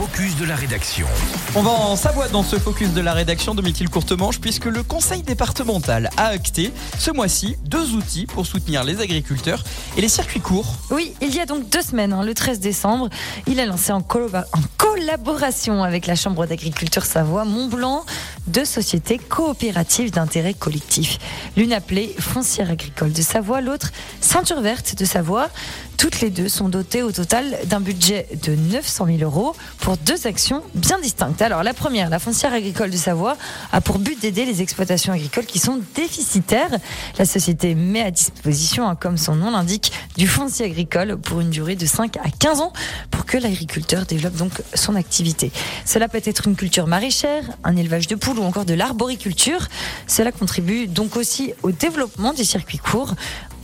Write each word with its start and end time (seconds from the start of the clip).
focus 0.00 0.34
de 0.38 0.46
la 0.46 0.56
rédaction. 0.56 1.06
On 1.54 1.60
va 1.60 1.72
en 1.72 1.94
Savoie 1.94 2.28
dans 2.28 2.42
ce 2.42 2.58
focus 2.58 2.94
de 2.94 3.02
la 3.02 3.12
rédaction 3.12 3.54
de 3.54 3.60
Métil 3.60 3.90
Courtemanche 3.90 4.40
puisque 4.40 4.64
le 4.64 4.82
conseil 4.82 5.22
départemental 5.22 6.08
a 6.16 6.28
acté 6.28 6.72
ce 6.98 7.10
mois-ci 7.10 7.58
deux 7.66 7.92
outils 7.92 8.24
pour 8.24 8.46
soutenir 8.46 8.82
les 8.82 9.02
agriculteurs 9.02 9.62
et 9.98 10.00
les 10.00 10.08
circuits 10.08 10.40
courts. 10.40 10.76
Oui, 10.90 11.12
il 11.20 11.34
y 11.34 11.38
a 11.38 11.44
donc 11.44 11.68
deux 11.68 11.82
semaines, 11.82 12.14
hein, 12.14 12.24
le 12.24 12.32
13 12.32 12.60
décembre, 12.60 13.10
il 13.46 13.60
a 13.60 13.66
lancé 13.66 13.92
en, 13.92 13.98
en 13.98 14.60
collaboration 14.78 15.84
avec 15.84 16.06
la 16.06 16.14
Chambre 16.14 16.46
d'agriculture 16.46 17.04
Savoie 17.04 17.44
Mont-Blanc 17.44 18.06
deux 18.50 18.64
sociétés 18.64 19.18
coopératives 19.18 20.10
d'intérêt 20.10 20.54
collectif. 20.54 21.18
L'une 21.56 21.72
appelée 21.72 22.14
Foncière 22.18 22.70
agricole 22.70 23.12
de 23.12 23.22
Savoie, 23.22 23.60
l'autre 23.60 23.92
Ceinture 24.20 24.60
verte 24.60 24.96
de 24.96 25.04
Savoie. 25.04 25.48
Toutes 25.96 26.20
les 26.20 26.30
deux 26.30 26.48
sont 26.48 26.68
dotées 26.68 27.02
au 27.02 27.12
total 27.12 27.58
d'un 27.66 27.80
budget 27.80 28.26
de 28.42 28.54
900 28.54 29.06
000 29.06 29.18
euros 29.18 29.54
pour 29.78 29.89
deux 29.96 30.26
actions 30.26 30.62
bien 30.74 30.98
distinctes. 30.98 31.42
Alors 31.42 31.62
la 31.62 31.74
première, 31.74 32.10
la 32.10 32.18
foncière 32.18 32.52
agricole 32.52 32.90
de 32.90 32.96
Savoie, 32.96 33.36
a 33.72 33.80
pour 33.80 33.98
but 33.98 34.20
d'aider 34.20 34.44
les 34.44 34.62
exploitations 34.62 35.12
agricoles 35.12 35.46
qui 35.46 35.58
sont 35.58 35.80
déficitaires. 35.94 36.70
La 37.18 37.24
société 37.24 37.74
met 37.74 38.02
à 38.02 38.10
disposition, 38.10 38.88
hein, 38.88 38.96
comme 38.96 39.16
son 39.16 39.34
nom 39.34 39.50
l'indique, 39.50 39.92
du 40.16 40.26
foncier 40.26 40.66
agricole 40.66 41.16
pour 41.16 41.40
une 41.40 41.50
durée 41.50 41.76
de 41.76 41.86
5 41.86 42.16
à 42.16 42.30
15 42.38 42.60
ans 42.60 42.72
pour 43.10 43.24
que 43.24 43.38
l'agriculteur 43.38 44.06
développe 44.06 44.36
donc 44.36 44.52
son 44.74 44.96
activité. 44.96 45.52
Cela 45.84 46.08
peut 46.08 46.22
être 46.24 46.46
une 46.46 46.56
culture 46.56 46.86
maraîchère, 46.86 47.44
un 47.64 47.76
élevage 47.76 48.06
de 48.06 48.14
poules 48.14 48.38
ou 48.38 48.44
encore 48.44 48.64
de 48.64 48.74
l'arboriculture. 48.74 49.68
Cela 50.06 50.32
contribue 50.32 50.86
donc 50.86 51.16
aussi 51.16 51.54
au 51.62 51.70
développement 51.70 52.32
des 52.32 52.44
circuits 52.44 52.78
courts. 52.78 53.14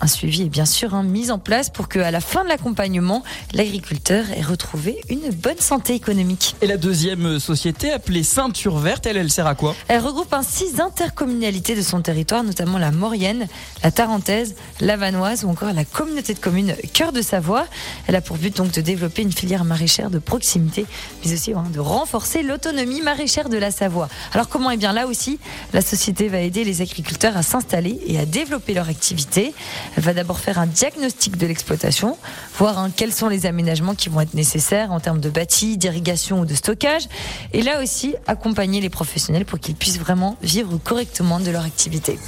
Un 0.00 0.08
suivi 0.08 0.42
est 0.42 0.48
bien 0.48 0.66
sûr 0.66 0.94
hein, 0.94 1.02
mis 1.02 1.30
en 1.30 1.38
place 1.38 1.70
pour 1.70 1.88
que, 1.88 1.98
à 1.98 2.10
la 2.10 2.20
fin 2.20 2.44
de 2.44 2.48
l'accompagnement, 2.48 3.22
l'agriculteur 3.54 4.30
ait 4.30 4.42
retrouvé 4.42 5.00
une 5.08 5.30
bonne 5.30 5.58
santé 5.58 5.94
économique. 5.94 6.54
Et 6.60 6.66
la 6.66 6.76
deuxième 6.76 7.38
société, 7.38 7.90
appelée 7.90 8.22
Ceinture 8.22 8.78
Verte, 8.78 9.06
elle, 9.06 9.16
elle 9.16 9.30
sert 9.30 9.46
à 9.46 9.54
quoi? 9.54 9.74
Elle 9.88 10.00
regroupe 10.00 10.32
un 10.34 10.42
six 10.42 10.80
intercommunalités 10.80 11.74
de 11.74 11.82
son 11.82 12.02
territoire, 12.02 12.44
notamment 12.44 12.78
la 12.78 12.90
Maurienne, 12.90 13.48
la 13.82 13.90
Tarentaise, 13.90 14.54
la 14.80 14.96
Vanoise 14.96 15.44
ou 15.44 15.48
encore 15.48 15.72
la 15.72 15.84
communauté 15.84 16.34
de 16.34 16.38
communes 16.38 16.74
Cœur 16.92 17.12
de 17.12 17.22
Savoie. 17.22 17.66
Elle 18.06 18.16
a 18.16 18.20
pour 18.20 18.36
but 18.36 18.54
donc 18.54 18.72
de 18.72 18.82
développer 18.82 19.22
une 19.22 19.32
filière 19.32 19.64
maraîchère 19.64 20.10
de 20.10 20.18
proximité, 20.18 20.84
mais 21.24 21.32
aussi 21.32 21.52
hein, 21.52 21.64
de 21.72 21.80
renforcer 21.80 22.42
l'autonomie 22.42 23.00
maraîchère 23.00 23.48
de 23.48 23.56
la 23.56 23.70
Savoie. 23.70 24.08
Alors 24.34 24.48
comment 24.48 24.70
Eh 24.70 24.76
bien 24.76 24.92
là 24.92 25.06
aussi, 25.06 25.38
la 25.72 25.80
société 25.80 26.28
va 26.28 26.40
aider 26.40 26.64
les 26.64 26.82
agriculteurs 26.82 27.36
à 27.36 27.42
s'installer 27.42 27.98
et 28.06 28.18
à 28.18 28.26
développer 28.26 28.74
leur 28.74 28.88
activité? 28.88 29.54
Elle 29.96 30.02
va 30.02 30.14
d'abord 30.14 30.38
faire 30.38 30.58
un 30.58 30.66
diagnostic 30.66 31.36
de 31.36 31.46
l'exploitation, 31.46 32.16
voir 32.58 32.78
hein, 32.78 32.90
quels 32.94 33.12
sont 33.12 33.28
les 33.28 33.46
aménagements 33.46 33.94
qui 33.94 34.08
vont 34.08 34.20
être 34.20 34.34
nécessaires 34.34 34.92
en 34.92 35.00
termes 35.00 35.20
de 35.20 35.30
bâti, 35.30 35.76
d'irrigation 35.76 36.40
ou 36.40 36.44
de 36.44 36.54
stockage. 36.54 37.08
Et 37.52 37.62
là 37.62 37.82
aussi, 37.82 38.14
accompagner 38.26 38.80
les 38.80 38.90
professionnels 38.90 39.44
pour 39.44 39.58
qu'ils 39.58 39.74
puissent 39.74 39.98
vraiment 39.98 40.36
vivre 40.42 40.78
correctement 40.78 41.40
de 41.40 41.50
leur 41.50 41.64
activité. 41.64 42.18